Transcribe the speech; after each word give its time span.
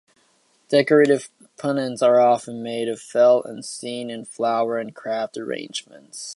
Decorative 0.67 1.29
punnets 1.59 2.01
are 2.01 2.19
often 2.19 2.63
made 2.63 2.87
of 2.87 2.99
felt 2.99 3.45
and 3.45 3.63
seen 3.63 4.09
in 4.09 4.25
flower 4.25 4.79
and 4.79 4.95
craft 4.95 5.37
arrangements. 5.37 6.29